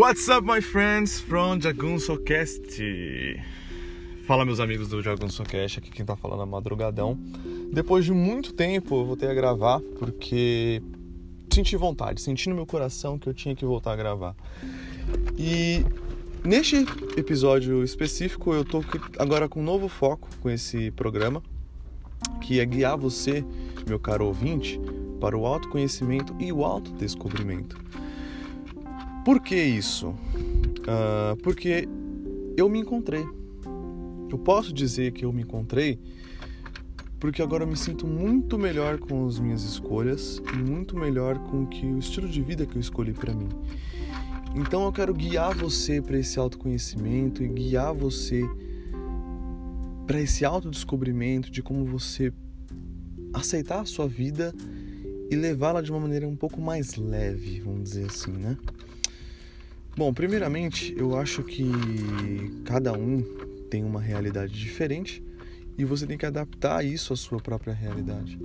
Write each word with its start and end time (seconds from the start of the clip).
What's 0.00 0.30
up, 0.30 0.46
my 0.46 0.62
friends 0.62 1.20
from 1.20 1.60
Jagunsocast? 1.60 2.74
Fala, 4.26 4.46
meus 4.46 4.58
amigos 4.58 4.88
do 4.88 5.02
Jagunsocast, 5.02 5.78
aqui 5.78 5.90
quem 5.90 6.06
tá 6.06 6.16
falando 6.16 6.42
é 6.42 6.46
Madrugadão. 6.46 7.18
Depois 7.70 8.06
de 8.06 8.10
muito 8.10 8.54
tempo 8.54 9.02
eu 9.02 9.04
voltei 9.04 9.28
a 9.28 9.34
gravar 9.34 9.78
porque 9.98 10.80
senti 11.52 11.76
vontade, 11.76 12.22
senti 12.22 12.48
no 12.48 12.54
meu 12.54 12.64
coração 12.64 13.18
que 13.18 13.28
eu 13.28 13.34
tinha 13.34 13.54
que 13.54 13.62
voltar 13.66 13.92
a 13.92 13.96
gravar. 13.96 14.34
E 15.36 15.84
neste 16.42 16.76
episódio 17.14 17.84
específico 17.84 18.54
eu 18.54 18.64
tô 18.64 18.82
agora 19.18 19.50
com 19.50 19.60
um 19.60 19.64
novo 19.64 19.86
foco 19.86 20.30
com 20.40 20.48
esse 20.48 20.90
programa, 20.92 21.42
que 22.40 22.58
é 22.58 22.64
guiar 22.64 22.96
você, 22.96 23.44
meu 23.86 23.98
caro 23.98 24.24
ouvinte, 24.24 24.80
para 25.20 25.36
o 25.36 25.44
autoconhecimento 25.44 26.34
e 26.40 26.50
o 26.50 26.64
autodescobrimento. 26.64 27.76
Por 29.24 29.40
que 29.40 29.56
isso? 29.56 30.08
Uh, 30.08 31.36
porque 31.42 31.88
eu 32.56 32.68
me 32.68 32.80
encontrei. 32.80 33.24
Eu 34.30 34.38
posso 34.38 34.72
dizer 34.72 35.12
que 35.12 35.24
eu 35.24 35.32
me 35.32 35.42
encontrei 35.42 35.98
porque 37.20 37.42
agora 37.42 37.64
eu 37.64 37.68
me 37.68 37.76
sinto 37.76 38.06
muito 38.06 38.58
melhor 38.58 38.98
com 38.98 39.26
as 39.26 39.38
minhas 39.38 39.62
escolhas 39.62 40.40
e 40.54 40.56
muito 40.56 40.96
melhor 40.96 41.38
com 41.38 41.66
que 41.66 41.84
o 41.84 41.98
estilo 41.98 42.26
de 42.26 42.40
vida 42.40 42.64
que 42.64 42.76
eu 42.76 42.80
escolhi 42.80 43.12
para 43.12 43.34
mim. 43.34 43.48
Então 44.56 44.84
eu 44.84 44.92
quero 44.92 45.12
guiar 45.12 45.54
você 45.54 46.00
para 46.00 46.18
esse 46.18 46.38
autoconhecimento 46.38 47.42
e 47.42 47.48
guiar 47.48 47.92
você 47.94 48.42
para 50.06 50.18
esse 50.18 50.46
autodescobrimento 50.46 51.50
de 51.50 51.62
como 51.62 51.84
você 51.84 52.32
aceitar 53.34 53.80
a 53.80 53.84
sua 53.84 54.08
vida 54.08 54.52
e 55.30 55.36
levá-la 55.36 55.82
de 55.82 55.92
uma 55.92 56.00
maneira 56.00 56.26
um 56.26 56.34
pouco 56.34 56.60
mais 56.60 56.96
leve, 56.96 57.60
vamos 57.60 57.90
dizer 57.90 58.06
assim, 58.06 58.32
né? 58.32 58.56
Bom, 60.00 60.14
primeiramente, 60.14 60.94
eu 60.96 61.14
acho 61.14 61.42
que 61.42 61.70
cada 62.64 62.90
um 62.94 63.22
tem 63.68 63.84
uma 63.84 64.00
realidade 64.00 64.58
diferente 64.58 65.22
e 65.76 65.84
você 65.84 66.06
tem 66.06 66.16
que 66.16 66.24
adaptar 66.24 66.82
isso 66.82 67.12
à 67.12 67.16
sua 67.16 67.38
própria 67.38 67.74
realidade. 67.74 68.38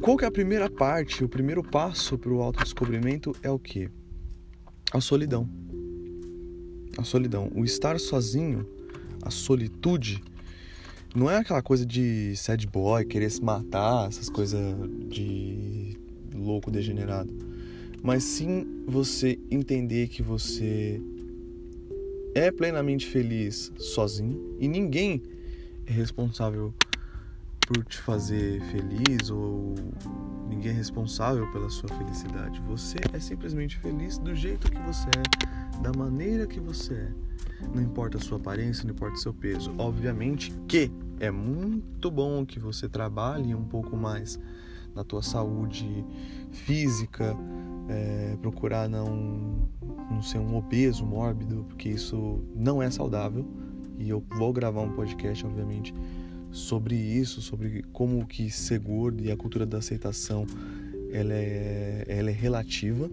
Qual 0.00 0.16
que 0.16 0.24
é 0.24 0.26
a 0.26 0.32
primeira 0.32 0.68
parte, 0.68 1.22
o 1.22 1.28
primeiro 1.28 1.62
passo 1.62 2.18
para 2.18 2.32
o 2.32 2.42
autodescobrimento 2.42 3.32
é 3.44 3.48
o 3.48 3.60
que? 3.60 3.88
A 4.92 5.00
solidão. 5.00 5.48
A 6.98 7.04
solidão. 7.04 7.48
O 7.54 7.64
estar 7.64 8.00
sozinho, 8.00 8.66
a 9.22 9.30
solitude, 9.30 10.20
não 11.14 11.30
é 11.30 11.36
aquela 11.36 11.62
coisa 11.62 11.86
de 11.86 12.34
sad 12.34 12.66
boy, 12.66 13.04
querer 13.04 13.30
se 13.30 13.40
matar, 13.40 14.08
essas 14.08 14.28
coisas 14.28 14.60
de 15.08 15.96
louco 16.34 16.72
degenerado. 16.72 17.49
Mas 18.02 18.24
sim 18.24 18.66
você 18.86 19.38
entender 19.50 20.08
que 20.08 20.22
você 20.22 21.00
é 22.34 22.50
plenamente 22.50 23.06
feliz 23.06 23.72
sozinho 23.76 24.56
e 24.58 24.68
ninguém 24.68 25.22
é 25.86 25.92
responsável 25.92 26.72
por 27.66 27.84
te 27.84 27.98
fazer 27.98 28.60
feliz 28.62 29.30
ou 29.30 29.74
ninguém 30.48 30.72
é 30.72 30.74
responsável 30.74 31.50
pela 31.52 31.68
sua 31.68 31.88
felicidade. 31.90 32.60
Você 32.62 32.98
é 33.12 33.20
simplesmente 33.20 33.76
feliz 33.78 34.18
do 34.18 34.34
jeito 34.34 34.70
que 34.70 34.78
você 34.80 35.08
é, 35.08 35.82
da 35.82 35.92
maneira 35.92 36.46
que 36.46 36.58
você 36.58 36.94
é. 36.94 37.12
Não 37.74 37.82
importa 37.82 38.18
a 38.18 38.20
sua 38.20 38.38
aparência, 38.38 38.84
não 38.84 38.92
importa 38.92 39.16
o 39.16 39.20
seu 39.20 39.34
peso. 39.34 39.72
Obviamente 39.78 40.52
que 40.66 40.90
é 41.20 41.30
muito 41.30 42.10
bom 42.10 42.44
que 42.46 42.58
você 42.58 42.88
trabalhe 42.88 43.54
um 43.54 43.64
pouco 43.64 43.96
mais 43.96 44.38
na 44.94 45.04
tua 45.04 45.22
saúde 45.22 46.04
física, 46.50 47.36
é, 47.90 48.36
procurar 48.40 48.88
não, 48.88 49.68
não 50.10 50.22
ser 50.22 50.38
um 50.38 50.56
obeso 50.56 51.04
mórbido, 51.04 51.64
porque 51.68 51.88
isso 51.88 52.40
não 52.54 52.80
é 52.80 52.90
saudável. 52.90 53.44
E 53.98 54.08
eu 54.08 54.22
vou 54.36 54.52
gravar 54.52 54.80
um 54.80 54.92
podcast, 54.92 55.44
obviamente, 55.44 55.92
sobre 56.50 56.94
isso, 56.94 57.42
sobre 57.42 57.82
como 57.92 58.24
que 58.26 58.50
ser 58.50 58.78
gordo 58.78 59.22
e 59.22 59.30
a 59.30 59.36
cultura 59.36 59.66
da 59.66 59.78
aceitação 59.78 60.46
ela 61.12 61.34
é, 61.34 62.04
ela 62.06 62.30
é 62.30 62.32
relativa. 62.32 63.10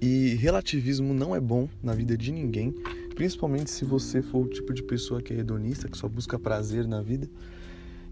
E 0.00 0.34
relativismo 0.34 1.14
não 1.14 1.34
é 1.34 1.40
bom 1.40 1.68
na 1.80 1.94
vida 1.94 2.16
de 2.16 2.32
ninguém, 2.32 2.74
principalmente 3.14 3.70
se 3.70 3.84
você 3.84 4.20
for 4.20 4.46
o 4.46 4.48
tipo 4.48 4.74
de 4.74 4.82
pessoa 4.82 5.22
que 5.22 5.32
é 5.32 5.38
hedonista, 5.38 5.88
que 5.88 5.96
só 5.96 6.08
busca 6.08 6.38
prazer 6.38 6.88
na 6.88 7.00
vida. 7.00 7.30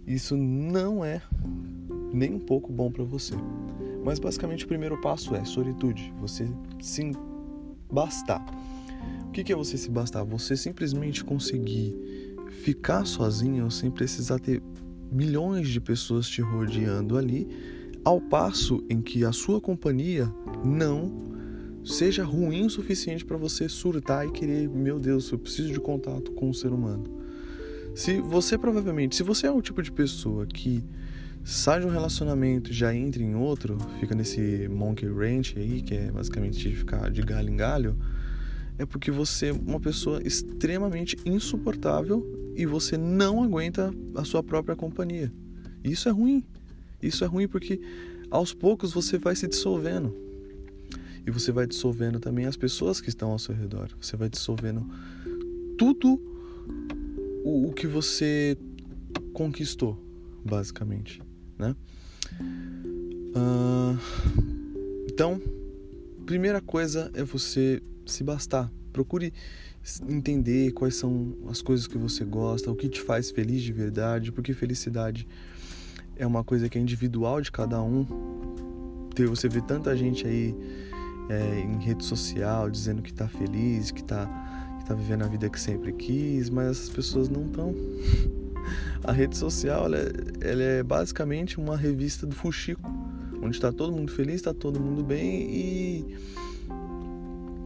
Isso 0.06 0.36
não 0.36 1.04
é 1.04 1.20
nem 2.12 2.34
um 2.34 2.38
pouco 2.38 2.72
bom 2.72 2.90
para 2.92 3.02
você. 3.02 3.34
Mas 4.04 4.18
basicamente 4.18 4.64
o 4.64 4.68
primeiro 4.68 5.00
passo 5.00 5.34
é 5.34 5.44
solitude, 5.44 6.12
você 6.20 6.48
se 6.80 7.12
bastar. 7.90 8.44
O 9.26 9.30
que 9.30 9.52
é 9.52 9.56
você 9.56 9.76
se 9.76 9.90
bastar? 9.90 10.24
Você 10.24 10.56
simplesmente 10.56 11.24
conseguir 11.24 11.96
ficar 12.62 13.04
sozinho 13.04 13.70
sem 13.70 13.90
precisar 13.90 14.38
ter 14.38 14.62
milhões 15.10 15.68
de 15.68 15.80
pessoas 15.80 16.28
te 16.28 16.40
rodeando 16.40 17.16
ali, 17.16 17.48
ao 18.04 18.20
passo 18.20 18.82
em 18.88 19.00
que 19.00 19.24
a 19.24 19.32
sua 19.32 19.60
companhia 19.60 20.32
não 20.64 21.30
seja 21.84 22.24
ruim 22.24 22.66
o 22.66 22.70
suficiente 22.70 23.24
para 23.24 23.36
você 23.36 23.68
surtar 23.68 24.26
e 24.26 24.30
querer, 24.30 24.68
meu 24.68 24.98
Deus, 24.98 25.30
eu 25.30 25.38
preciso 25.38 25.72
de 25.72 25.80
contato 25.80 26.32
com 26.32 26.50
o 26.50 26.54
ser 26.54 26.72
humano. 26.72 27.04
Se 27.94 28.20
você 28.20 28.56
provavelmente, 28.56 29.16
se 29.16 29.22
você 29.22 29.46
é 29.46 29.50
o 29.50 29.60
tipo 29.60 29.82
de 29.82 29.90
pessoa 29.90 30.46
que 30.46 30.84
sai 31.44 31.80
de 31.80 31.86
um 31.86 31.90
relacionamento 31.90 32.72
já 32.72 32.94
entra 32.94 33.22
em 33.22 33.34
outro, 33.34 33.78
fica 33.98 34.14
nesse 34.14 34.68
monkey 34.68 35.06
ranch 35.06 35.54
aí, 35.56 35.82
que 35.82 35.94
é 35.94 36.10
basicamente 36.10 36.74
ficar 36.74 37.10
de 37.10 37.22
galho 37.22 37.50
em 37.50 37.56
galho, 37.56 37.96
é 38.78 38.86
porque 38.86 39.10
você 39.10 39.46
é 39.48 39.52
uma 39.52 39.80
pessoa 39.80 40.22
extremamente 40.22 41.16
insuportável 41.24 42.52
e 42.56 42.64
você 42.66 42.96
não 42.96 43.42
aguenta 43.42 43.92
a 44.14 44.24
sua 44.24 44.42
própria 44.42 44.76
companhia. 44.76 45.32
Isso 45.84 46.08
é 46.08 46.12
ruim. 46.12 46.44
Isso 47.02 47.24
é 47.24 47.26
ruim 47.26 47.46
porque 47.46 47.80
aos 48.30 48.54
poucos 48.54 48.92
você 48.92 49.18
vai 49.18 49.34
se 49.36 49.46
dissolvendo. 49.46 50.14
E 51.26 51.30
você 51.30 51.52
vai 51.52 51.66
dissolvendo 51.66 52.18
também 52.18 52.46
as 52.46 52.56
pessoas 52.56 53.00
que 53.00 53.10
estão 53.10 53.30
ao 53.30 53.38
seu 53.38 53.54
redor. 53.54 53.90
Você 54.00 54.16
vai 54.16 54.30
dissolvendo 54.30 54.86
tudo 55.76 56.20
o, 57.44 57.68
o 57.68 57.72
que 57.72 57.86
você 57.86 58.56
conquistou, 59.34 60.02
basicamente 60.42 61.20
né? 61.60 61.76
Uh, 63.36 63.96
então, 65.08 65.40
primeira 66.26 66.60
coisa 66.60 67.10
é 67.14 67.22
você 67.22 67.82
se 68.06 68.24
bastar. 68.24 68.72
Procure 68.92 69.32
entender 70.08 70.72
quais 70.72 70.96
são 70.96 71.34
as 71.48 71.62
coisas 71.62 71.86
que 71.86 71.96
você 71.96 72.24
gosta, 72.24 72.70
o 72.70 72.76
que 72.76 72.88
te 72.88 73.00
faz 73.00 73.30
feliz 73.30 73.62
de 73.62 73.72
verdade, 73.72 74.32
porque 74.32 74.52
felicidade 74.52 75.26
é 76.16 76.26
uma 76.26 76.44
coisa 76.44 76.68
que 76.68 76.78
é 76.78 76.80
individual 76.80 77.40
de 77.40 77.50
cada 77.50 77.80
um. 77.82 78.06
Você 79.28 79.48
vê 79.48 79.60
tanta 79.60 79.94
gente 79.96 80.26
aí 80.26 80.54
é, 81.28 81.60
em 81.60 81.78
rede 81.78 82.04
social 82.04 82.70
dizendo 82.70 83.02
que 83.02 83.12
tá 83.12 83.28
feliz, 83.28 83.90
que 83.90 84.02
tá, 84.02 84.26
que 84.78 84.86
tá 84.86 84.94
vivendo 84.94 85.22
a 85.22 85.28
vida 85.28 85.48
que 85.48 85.60
sempre 85.60 85.92
quis, 85.92 86.48
mas 86.50 86.68
essas 86.70 86.88
pessoas 86.88 87.28
não 87.28 87.46
estão. 87.46 87.74
A 89.02 89.12
rede 89.12 89.36
social 89.36 89.86
ela 89.86 89.98
é, 89.98 90.12
ela 90.40 90.62
é 90.62 90.82
basicamente 90.82 91.58
uma 91.58 91.76
revista 91.76 92.26
do 92.26 92.34
Fuxico, 92.34 92.90
onde 93.42 93.56
está 93.56 93.72
todo 93.72 93.92
mundo 93.92 94.12
feliz, 94.12 94.36
está 94.36 94.52
todo 94.52 94.80
mundo 94.80 95.02
bem 95.02 95.50
e 95.50 96.16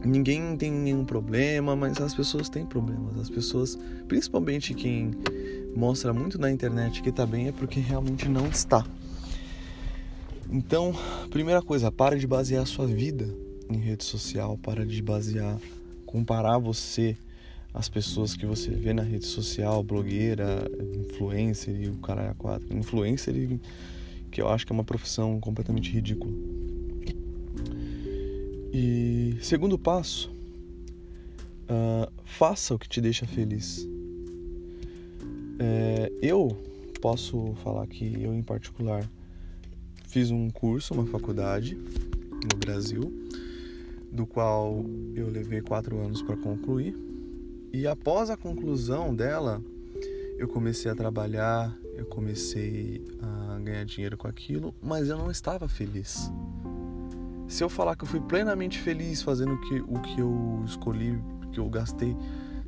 ninguém 0.05 0.55
tem 0.55 0.71
nenhum 0.71 1.03
problema, 1.03 1.75
mas 1.75 1.99
as 1.99 2.13
pessoas 2.13 2.47
têm 2.47 2.65
problemas. 2.65 3.17
As 3.19 3.29
pessoas, 3.29 3.77
principalmente 4.07 4.73
quem 4.73 5.11
mostra 5.75 6.13
muito 6.13 6.39
na 6.39 6.49
internet 6.49 7.01
que 7.01 7.09
está 7.09 7.25
bem, 7.25 7.47
é 7.47 7.51
porque 7.51 7.79
realmente 7.79 8.29
não 8.29 8.47
está. 8.47 8.85
Então, 10.49 10.93
primeira 11.29 11.61
coisa, 11.61 11.91
para 11.91 12.17
de 12.17 12.27
basear 12.27 12.63
a 12.63 12.65
sua 12.65 12.85
vida 12.85 13.27
em 13.69 13.77
rede 13.77 14.03
social, 14.03 14.57
para 14.57 14.85
de 14.85 15.01
basear, 15.01 15.57
comparar 16.05 16.57
você 16.59 17.17
as 17.75 17.89
pessoas 17.89 18.35
que 18.35 18.45
você 18.45 18.71
vê 18.71 18.93
na 18.93 19.03
rede 19.03 19.25
social, 19.25 19.83
blogueira, 19.83 20.65
influencer 20.97 21.75
e 21.75 21.89
o 21.89 21.97
cara 21.97 22.23
é 22.23 22.33
quatro. 22.33 22.73
Influencer, 22.75 23.59
que 24.31 24.41
eu 24.41 24.47
acho 24.47 24.65
que 24.65 24.71
é 24.71 24.73
uma 24.73 24.83
profissão 24.83 25.37
completamente 25.41 25.91
ridícula. 25.91 26.33
E 28.71 29.37
segundo 29.41 29.77
passo, 29.77 30.31
uh, 31.63 32.09
faça 32.23 32.73
o 32.73 32.79
que 32.79 32.87
te 32.87 33.01
deixa 33.01 33.27
feliz. 33.27 33.85
É, 35.59 36.11
eu 36.21 36.57
posso 37.01 37.55
falar 37.61 37.85
que 37.87 38.21
eu, 38.21 38.33
em 38.33 38.41
particular, 38.41 39.09
fiz 40.07 40.31
um 40.31 40.49
curso, 40.49 40.93
uma 40.93 41.05
faculdade 41.05 41.75
no 41.75 42.57
Brasil, 42.57 43.13
do 44.11 44.25
qual 44.25 44.85
eu 45.13 45.29
levei 45.29 45.61
quatro 45.61 45.99
anos 45.99 46.21
para 46.21 46.37
concluir 46.37 47.04
e 47.75 47.87
após 47.87 48.29
a 48.29 48.37
conclusão 48.37 49.13
dela, 49.13 49.61
eu 50.37 50.47
comecei 50.47 50.89
a 50.89 50.95
trabalhar, 50.95 51.75
eu 51.93 52.05
comecei 52.05 53.03
a 53.21 53.59
ganhar 53.59 53.83
dinheiro 53.83 54.15
com 54.15 54.29
aquilo, 54.29 54.73
mas 54.81 55.09
eu 55.09 55.17
não 55.17 55.29
estava 55.29 55.67
feliz. 55.67 56.31
Se 57.49 57.61
eu 57.61 57.67
falar 57.67 57.97
que 57.97 58.05
eu 58.05 58.07
fui 58.07 58.21
plenamente 58.21 58.79
feliz 58.79 59.21
fazendo 59.21 59.55
o 59.55 59.59
que, 59.59 59.81
o 59.81 59.99
que 59.99 60.21
eu 60.21 60.63
escolhi, 60.65 61.21
que 61.51 61.59
eu 61.59 61.69
gastei 61.69 62.15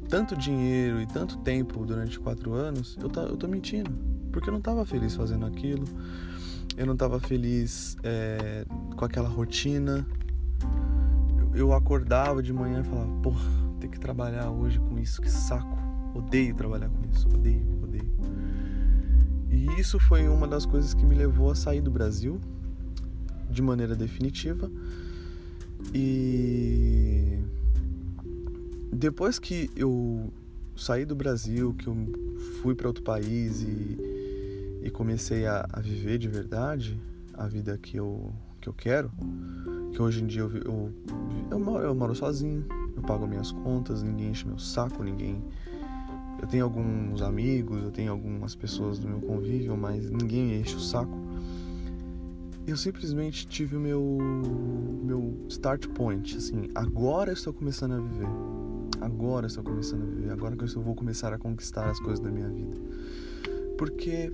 tanto 0.10 0.36
dinheiro 0.36 1.02
e 1.02 1.06
tanto 1.06 1.38
tempo 1.38 1.86
durante 1.86 2.20
quatro 2.20 2.52
anos, 2.54 2.98
eu, 3.02 3.10
tá, 3.10 3.22
eu 3.22 3.38
tô 3.38 3.48
mentindo. 3.48 3.92
Porque 4.30 4.50
eu 4.50 4.52
não 4.52 4.60
estava 4.60 4.86
feliz 4.86 5.16
fazendo 5.16 5.46
aquilo, 5.46 5.86
eu 6.76 6.86
não 6.86 6.94
estava 6.94 7.18
feliz 7.18 7.96
é, 8.04 8.66
com 8.96 9.06
aquela 9.06 9.30
rotina. 9.30 10.06
Eu, 11.40 11.56
eu 11.56 11.74
acordava 11.74 12.44
de 12.44 12.52
manhã 12.52 12.82
e 12.82 12.84
falava, 12.84 13.12
porra, 13.22 13.67
ter 13.78 13.88
que 13.88 14.00
trabalhar 14.00 14.50
hoje 14.50 14.80
com 14.80 14.98
isso, 15.00 15.22
que 15.22 15.30
saco. 15.30 15.78
Odeio 16.16 16.56
trabalhar 16.56 16.90
com 16.90 17.06
isso, 17.12 17.28
odeio, 17.30 17.84
odeio. 17.84 18.12
E 19.52 19.80
isso 19.80 20.00
foi 20.00 20.28
uma 20.28 20.48
das 20.48 20.66
coisas 20.66 20.94
que 20.94 21.06
me 21.06 21.16
levou 21.16 21.52
a 21.52 21.56
sair 21.56 21.82
do 21.82 21.92
Brasil 21.92 22.40
de 23.50 23.62
maneira 23.62 23.96
definitiva. 23.96 24.70
E 25.94 27.40
depois 28.92 29.38
que 29.40 29.70
eu 29.76 30.32
saí 30.76 31.06
do 31.06 31.16
Brasil, 31.16 31.74
que 31.74 31.88
eu 31.88 31.96
fui 32.62 32.76
para 32.76 32.88
outro 32.88 33.04
país 33.04 33.62
e, 33.62 33.98
e 34.84 34.90
comecei 34.90 35.46
a, 35.46 35.68
a, 35.72 35.80
viver 35.80 36.18
de 36.18 36.28
verdade 36.28 37.00
a 37.34 37.48
vida 37.48 37.78
que 37.78 37.98
eu, 37.98 38.32
que 38.60 38.68
eu 38.68 38.74
quero, 38.74 39.12
que 39.94 40.02
hoje 40.02 40.24
em 40.24 40.28
dia 40.28 40.42
eu, 40.42 40.52
eu, 40.58 40.94
eu, 41.52 41.60
moro, 41.60 41.84
eu 41.84 41.96
moro 41.96 42.16
sozinho, 42.16 42.66
eu 42.98 43.04
pago 43.04 43.26
minhas 43.26 43.52
contas, 43.52 44.04
ninguém 44.04 44.32
enche 44.32 44.46
meu 44.46 44.60
saco, 44.60 45.04
ninguém. 45.04 45.42
Eu 46.42 46.48
tenho 46.48 46.66
alguns 46.66 47.22
amigos, 47.22 47.82
eu 47.82 47.92
tenho 47.92 48.12
algumas 48.12 48.54
pessoas 48.56 49.00
do 49.00 49.08
meu 49.08 49.22
convívio, 49.22 49.76
mas 49.78 50.10
ninguém 50.10 50.60
enche 50.60 50.76
o 50.76 50.80
saco. 50.80 51.18
Eu 52.68 52.76
simplesmente 52.76 53.48
tive 53.48 53.78
o 53.78 53.80
meu 53.80 54.18
meu 55.04 55.46
start 55.48 55.88
point, 55.88 56.36
assim, 56.36 56.70
agora 56.76 57.30
eu 57.30 57.34
estou 57.34 57.54
começando 57.54 57.94
a 57.94 58.00
viver 58.00 58.28
Agora 59.02 59.46
estou 59.46 59.64
começando 59.64 60.02
a 60.02 60.06
viver, 60.06 60.32
agora 60.32 60.56
que 60.56 60.64
eu 60.64 60.82
vou 60.82 60.96
começar 60.96 61.32
a 61.32 61.38
conquistar 61.38 61.88
as 61.88 62.00
coisas 62.00 62.20
da 62.20 62.32
minha 62.32 62.50
vida. 62.50 62.76
Porque 63.78 64.34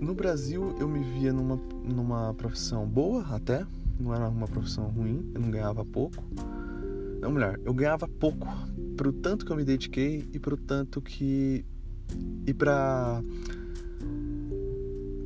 no 0.00 0.14
Brasil 0.14 0.74
eu 0.80 0.88
me 0.88 1.02
via 1.02 1.32
numa, 1.32 1.56
numa 1.84 2.34
profissão 2.34 2.86
boa 2.86 3.24
até, 3.30 3.64
não 3.98 4.12
era 4.12 4.28
uma 4.28 4.48
profissão 4.48 4.88
ruim, 4.88 5.30
eu 5.32 5.40
não 5.40 5.50
ganhava 5.50 5.84
pouco. 5.84 6.22
Não, 7.20 7.32
mulher, 7.32 7.60
eu 7.64 7.74
ganhava 7.74 8.06
pouco 8.06 8.46
pro 8.96 9.12
tanto 9.12 9.44
que 9.44 9.52
eu 9.52 9.56
me 9.56 9.64
dediquei 9.64 10.24
e 10.32 10.38
pro 10.38 10.56
tanto 10.56 11.00
que. 11.00 11.64
e 12.46 12.54
pra. 12.54 13.22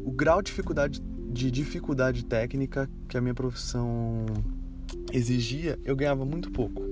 o 0.04 0.10
grau 0.10 0.40
de 0.42 0.50
dificuldade, 0.50 1.00
de 1.00 1.50
dificuldade 1.50 2.24
técnica 2.24 2.88
que 3.08 3.16
a 3.16 3.20
minha 3.20 3.34
profissão 3.34 4.26
exigia, 5.12 5.78
eu 5.84 5.94
ganhava 5.94 6.24
muito 6.24 6.50
pouco. 6.50 6.82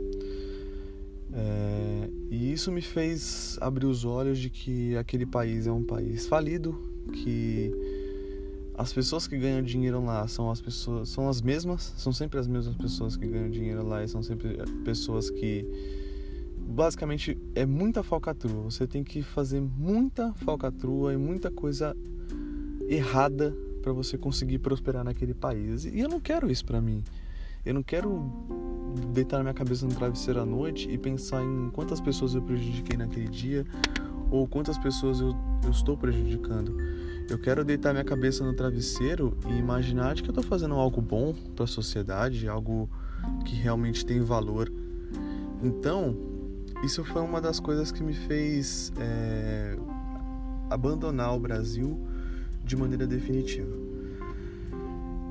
É, 1.32 2.10
e 2.30 2.52
isso 2.52 2.72
me 2.72 2.82
fez 2.82 3.56
abrir 3.60 3.86
os 3.86 4.04
olhos 4.04 4.38
de 4.38 4.50
que 4.50 4.96
aquele 4.96 5.24
país 5.24 5.66
é 5.66 5.72
um 5.72 5.84
país 5.84 6.26
falido, 6.26 6.78
que 7.12 7.72
as 8.80 8.94
pessoas 8.94 9.28
que 9.28 9.36
ganham 9.36 9.62
dinheiro 9.62 10.02
lá 10.02 10.26
são 10.26 10.50
as 10.50 10.58
pessoas 10.58 11.10
são 11.10 11.28
as 11.28 11.42
mesmas, 11.42 11.92
são 11.98 12.14
sempre 12.14 12.40
as 12.40 12.48
mesmas 12.48 12.74
pessoas 12.76 13.14
que 13.14 13.26
ganham 13.26 13.50
dinheiro 13.50 13.86
lá 13.86 14.02
e 14.02 14.08
são 14.08 14.22
sempre 14.22 14.56
pessoas 14.84 15.28
que 15.28 15.66
basicamente 16.56 17.36
é 17.54 17.66
muita 17.66 18.02
falcatrua. 18.02 18.62
Você 18.62 18.86
tem 18.86 19.04
que 19.04 19.22
fazer 19.22 19.60
muita 19.60 20.32
falcatrua 20.32 21.12
e 21.12 21.18
muita 21.18 21.50
coisa 21.50 21.94
errada 22.88 23.54
para 23.82 23.92
você 23.92 24.16
conseguir 24.16 24.58
prosperar 24.60 25.04
naquele 25.04 25.34
país. 25.34 25.84
E 25.84 26.00
eu 26.00 26.08
não 26.08 26.18
quero 26.18 26.50
isso 26.50 26.64
para 26.64 26.80
mim. 26.80 27.04
Eu 27.66 27.74
não 27.74 27.82
quero 27.82 28.32
deitar 29.12 29.42
minha 29.42 29.52
cabeça 29.52 29.84
no 29.84 29.94
travesseiro 29.94 30.40
à 30.40 30.46
noite 30.46 30.90
e 30.90 30.96
pensar 30.96 31.44
em 31.44 31.68
quantas 31.68 32.00
pessoas 32.00 32.34
eu 32.34 32.40
prejudiquei 32.40 32.96
naquele 32.96 33.28
dia 33.28 33.66
ou 34.30 34.48
quantas 34.48 34.78
pessoas 34.78 35.20
eu, 35.20 35.36
eu 35.64 35.70
estou 35.70 35.98
prejudicando. 35.98 36.74
Eu 37.30 37.38
quero 37.38 37.64
deitar 37.64 37.92
minha 37.92 38.04
cabeça 38.04 38.44
no 38.44 38.52
travesseiro 38.52 39.38
e 39.48 39.56
imaginar 39.56 40.16
de 40.16 40.22
que 40.22 40.28
eu 40.28 40.32
estou 40.32 40.42
fazendo 40.42 40.74
algo 40.74 41.00
bom 41.00 41.32
para 41.54 41.64
a 41.64 41.68
sociedade, 41.68 42.48
algo 42.48 42.90
que 43.46 43.54
realmente 43.54 44.04
tem 44.04 44.20
valor. 44.20 44.70
Então, 45.62 46.16
isso 46.82 47.04
foi 47.04 47.22
uma 47.22 47.40
das 47.40 47.60
coisas 47.60 47.92
que 47.92 48.02
me 48.02 48.14
fez 48.14 48.92
é, 48.98 49.78
abandonar 50.68 51.32
o 51.36 51.38
Brasil 51.38 52.04
de 52.64 52.74
maneira 52.74 53.06
definitiva. 53.06 53.78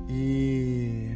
E 0.08 1.14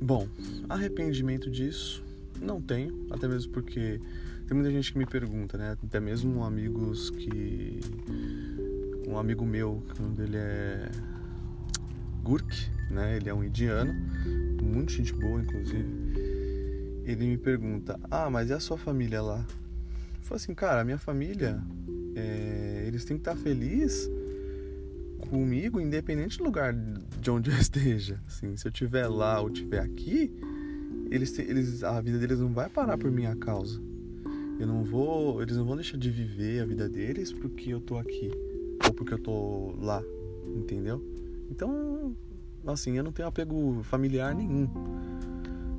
Bom, 0.00 0.28
arrependimento 0.68 1.50
disso 1.50 2.02
não 2.40 2.62
tenho, 2.62 3.06
até 3.10 3.26
mesmo 3.26 3.52
porque 3.52 4.00
tem 4.46 4.56
muita 4.56 4.70
gente 4.70 4.92
que 4.92 4.98
me 4.98 5.06
pergunta, 5.06 5.58
né? 5.58 5.76
Até 5.82 5.98
mesmo 5.98 6.44
amigos 6.44 7.10
que. 7.10 7.80
Um 9.08 9.18
amigo 9.18 9.44
meu, 9.44 9.82
que 9.94 10.02
um 10.02 10.12
dele 10.12 10.36
é 10.36 10.90
Gurk, 12.22 12.70
né? 12.90 13.16
Ele 13.16 13.28
é 13.28 13.34
um 13.34 13.42
indiano, 13.42 13.94
muito 14.62 14.92
gente 14.92 15.12
boa, 15.12 15.40
inclusive. 15.40 15.86
Ele 17.04 17.26
me 17.26 17.38
pergunta: 17.38 17.98
Ah, 18.10 18.30
mas 18.30 18.50
e 18.50 18.52
a 18.52 18.60
sua 18.60 18.78
família 18.78 19.20
lá? 19.20 19.44
Eu 19.48 20.22
falo 20.22 20.36
assim, 20.36 20.54
cara, 20.54 20.80
a 20.80 20.84
minha 20.84 20.98
família, 20.98 21.62
é... 22.14 22.84
eles 22.86 23.04
têm 23.04 23.16
que 23.16 23.20
estar 23.20 23.36
felizes 23.36 24.10
comigo, 25.28 25.80
independente 25.80 26.38
do 26.38 26.44
lugar 26.44 26.72
de 26.72 27.30
onde 27.30 27.50
eu 27.50 27.56
esteja. 27.58 28.20
Assim, 28.26 28.56
se 28.56 28.66
eu 28.66 28.70
estiver 28.70 29.06
lá 29.08 29.40
ou 29.40 29.48
estiver 29.48 29.80
aqui, 29.80 30.32
eles, 31.10 31.36
eles, 31.38 31.84
a 31.84 32.00
vida 32.00 32.18
deles 32.18 32.40
não 32.40 32.52
vai 32.52 32.68
parar 32.68 32.98
por 32.98 33.10
minha 33.10 33.34
causa. 33.36 33.80
Eu 34.58 34.66
não 34.66 34.84
vou, 34.84 35.42
eles 35.42 35.56
não 35.56 35.64
vão 35.64 35.76
deixar 35.76 35.98
de 35.98 36.10
viver 36.10 36.60
a 36.60 36.64
vida 36.64 36.88
deles 36.88 37.32
porque 37.32 37.70
eu 37.70 37.80
tô 37.80 37.98
aqui 37.98 38.30
ou 38.86 38.92
porque 38.94 39.14
eu 39.14 39.18
tô 39.18 39.74
lá, 39.80 40.02
entendeu? 40.56 41.02
Então, 41.50 42.16
assim, 42.66 42.96
eu 42.96 43.04
não 43.04 43.12
tenho 43.12 43.28
apego 43.28 43.80
familiar 43.82 44.34
nenhum. 44.34 44.68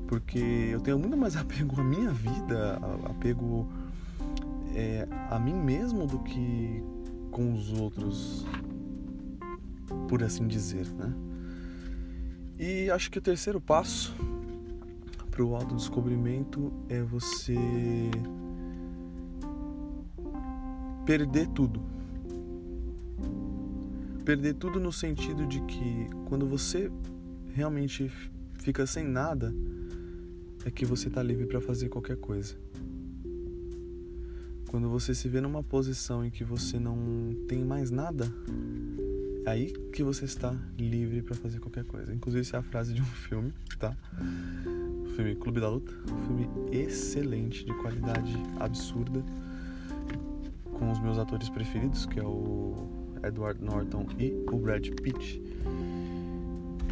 Porque 0.07 0.39
eu 0.71 0.79
tenho 0.79 0.97
muito 0.97 1.17
mais 1.17 1.35
apego 1.37 1.79
à 1.81 1.83
minha 1.83 2.11
vida, 2.11 2.79
apego 3.05 3.67
é, 4.75 5.07
a 5.29 5.39
mim 5.39 5.55
mesmo 5.55 6.05
do 6.05 6.19
que 6.19 6.83
com 7.31 7.53
os 7.53 7.71
outros 7.73 8.45
por 10.07 10.23
assim 10.23 10.47
dizer, 10.47 10.87
né? 10.93 11.13
E 12.59 12.89
acho 12.89 13.11
que 13.11 13.19
o 13.19 13.21
terceiro 13.21 13.61
passo 13.61 14.15
para 15.29 15.43
o 15.43 15.55
autodescobrimento 15.55 16.73
é 16.89 17.01
você 17.03 17.55
perder 21.07 21.47
tudo. 21.47 21.81
Perder 24.25 24.55
tudo 24.55 24.77
no 24.77 24.91
sentido 24.91 25.47
de 25.47 25.61
que 25.61 26.09
quando 26.25 26.45
você 26.45 26.91
realmente 27.53 28.11
fica 28.59 28.85
sem 28.85 29.05
nada, 29.07 29.55
é 30.65 30.69
que 30.69 30.83
você 30.83 31.07
está 31.07 31.23
livre 31.23 31.45
para 31.45 31.61
fazer 31.61 31.87
qualquer 31.87 32.17
coisa. 32.17 32.55
Quando 34.67 34.89
você 34.89 35.15
se 35.15 35.29
vê 35.29 35.39
numa 35.39 35.63
posição 35.63 36.25
em 36.25 36.29
que 36.29 36.43
você 36.43 36.77
não 36.77 36.97
tem 37.47 37.63
mais 37.63 37.89
nada, 37.89 38.29
é 39.45 39.49
aí 39.49 39.71
que 39.93 40.03
você 40.03 40.25
está 40.25 40.53
livre 40.77 41.21
para 41.21 41.35
fazer 41.35 41.59
qualquer 41.59 41.85
coisa. 41.85 42.13
Inclusive, 42.13 42.41
essa 42.41 42.57
é 42.57 42.59
a 42.59 42.63
frase 42.63 42.93
de 42.93 43.01
um 43.01 43.05
filme, 43.29 43.53
tá? 43.79 43.95
O 45.03 45.15
filme 45.15 45.35
Clube 45.35 45.61
da 45.61 45.69
Luta. 45.69 45.93
Um 46.11 46.25
filme 46.25 46.49
excelente, 46.69 47.63
de 47.63 47.73
qualidade 47.75 48.33
absurda. 48.59 49.23
Com 50.77 50.91
os 50.91 50.99
meus 50.99 51.17
atores 51.17 51.49
preferidos, 51.49 52.05
que 52.05 52.19
é 52.19 52.23
o 52.23 52.73
Edward 53.23 53.63
Norton 53.63 54.05
e 54.19 54.33
o 54.51 54.57
Brad 54.57 54.87
Pitt. 55.01 55.41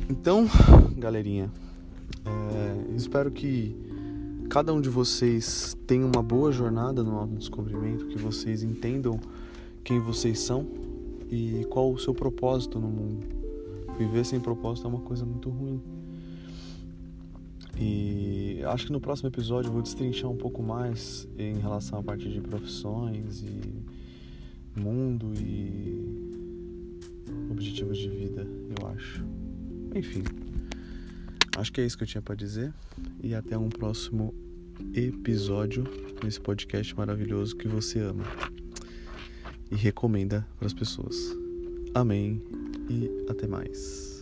Então, 0.10 0.48
galerinha, 0.98 1.51
é, 2.25 2.96
espero 2.96 3.32
que 3.32 3.75
cada 4.50 4.74
um 4.74 4.82
de 4.82 4.89
vocês 4.89 5.75
tenha 5.88 6.06
uma 6.06 6.22
boa 6.22 6.51
jornada 6.51 7.04
no 7.04 7.18
autodescobrimento, 7.18 8.08
que 8.08 8.18
vocês 8.18 8.63
entendam 8.63 9.20
quem 9.84 10.00
vocês 10.00 10.39
são 10.39 10.65
e 11.30 11.65
qual 11.70 11.92
o 11.92 12.00
seu 12.00 12.13
propósito 12.13 12.80
no 12.80 12.88
mundo. 12.88 13.27
Viver 13.98 14.25
sem 14.25 14.39
propósito 14.39 14.86
é 14.86 14.89
uma 14.89 15.01
coisa 15.01 15.25
muito 15.25 15.50
ruim. 15.50 15.82
E 17.77 18.35
acho 18.72 18.88
que 18.88 18.91
no 18.91 19.00
próximo 19.00 19.29
episódio 19.29 19.69
eu 19.69 19.74
vou 19.74 19.81
destrinchar 19.81 20.29
um 20.29 20.38
pouco 20.38 20.62
mais 20.63 21.27
em 21.38 21.60
relação 21.60 22.00
à 22.00 22.03
parte 22.03 22.29
de 22.29 22.41
profissões 22.41 23.43
e 23.43 24.79
mundo 24.79 25.34
e 25.39 26.03
objetivos 27.50 27.98
de 27.98 28.10
vida, 28.10 28.45
eu 28.79 28.88
acho. 28.88 29.24
Enfim, 29.95 30.24
acho 31.57 31.72
que 31.72 31.81
é 31.81 31.86
isso 31.86 31.98
que 31.98 32.03
eu 32.03 32.07
tinha 32.07 32.22
para 32.22 32.36
dizer 32.36 32.74
e 33.24 33.34
até 33.34 33.57
um 33.57 33.69
próximo 33.69 34.34
episódio 34.93 35.86
nesse 36.24 36.39
podcast 36.39 36.95
maravilhoso 36.95 37.55
que 37.55 37.67
você 37.67 38.00
ama 38.00 38.24
e 39.72 39.75
recomenda 39.75 40.45
para 40.57 40.67
as 40.67 40.74
pessoas. 40.74 41.15
Amém 41.93 42.41
e 42.89 43.10
até 43.29 43.48
mais. 43.48 44.22